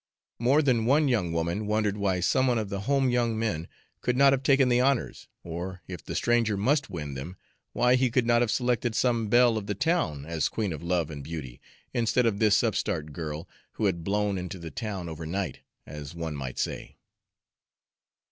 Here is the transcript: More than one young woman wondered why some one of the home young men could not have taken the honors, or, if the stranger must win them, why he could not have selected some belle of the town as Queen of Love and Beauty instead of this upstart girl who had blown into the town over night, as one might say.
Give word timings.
More 0.39 0.63
than 0.63 0.85
one 0.87 1.07
young 1.07 1.31
woman 1.31 1.67
wondered 1.67 1.95
why 1.95 2.21
some 2.21 2.47
one 2.47 2.57
of 2.57 2.69
the 2.69 2.79
home 2.89 3.11
young 3.11 3.37
men 3.37 3.67
could 4.01 4.17
not 4.17 4.33
have 4.33 4.41
taken 4.41 4.67
the 4.67 4.79
honors, 4.81 5.27
or, 5.43 5.83
if 5.87 6.03
the 6.03 6.15
stranger 6.15 6.57
must 6.57 6.89
win 6.89 7.13
them, 7.13 7.37
why 7.73 7.93
he 7.93 8.09
could 8.09 8.25
not 8.25 8.41
have 8.41 8.49
selected 8.49 8.95
some 8.95 9.27
belle 9.29 9.59
of 9.59 9.67
the 9.67 9.75
town 9.75 10.25
as 10.25 10.49
Queen 10.49 10.73
of 10.73 10.81
Love 10.81 11.11
and 11.11 11.23
Beauty 11.23 11.61
instead 11.93 12.25
of 12.25 12.39
this 12.39 12.63
upstart 12.63 13.13
girl 13.13 13.47
who 13.73 13.85
had 13.85 14.03
blown 14.03 14.39
into 14.39 14.57
the 14.57 14.71
town 14.71 15.07
over 15.07 15.27
night, 15.27 15.59
as 15.85 16.15
one 16.15 16.35
might 16.35 16.57
say. 16.57 16.97